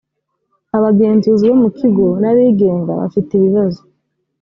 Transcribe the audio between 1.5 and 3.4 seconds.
mu kigo n abigenga bafite